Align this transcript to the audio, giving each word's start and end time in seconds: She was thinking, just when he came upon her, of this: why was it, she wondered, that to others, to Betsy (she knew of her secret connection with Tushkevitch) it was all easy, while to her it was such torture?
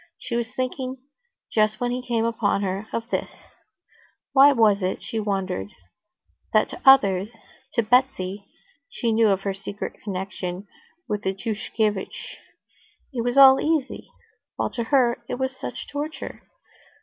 She 0.17 0.35
was 0.35 0.51
thinking, 0.51 0.97
just 1.53 1.79
when 1.79 1.91
he 1.91 2.01
came 2.01 2.25
upon 2.25 2.63
her, 2.63 2.87
of 2.91 3.07
this: 3.11 3.43
why 4.33 4.51
was 4.51 4.81
it, 4.81 5.03
she 5.03 5.19
wondered, 5.19 5.67
that 6.53 6.69
to 6.69 6.81
others, 6.83 7.35
to 7.73 7.83
Betsy 7.83 8.47
(she 8.89 9.11
knew 9.11 9.27
of 9.27 9.41
her 9.41 9.53
secret 9.53 10.01
connection 10.03 10.65
with 11.07 11.21
Tushkevitch) 11.21 12.37
it 13.13 13.23
was 13.23 13.37
all 13.37 13.59
easy, 13.61 14.09
while 14.55 14.71
to 14.71 14.85
her 14.85 15.23
it 15.29 15.35
was 15.35 15.55
such 15.55 15.87
torture? 15.87 16.41